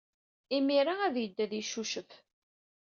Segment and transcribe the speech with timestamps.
[0.57, 2.09] Imir-a ad yeddu ad yeccucef.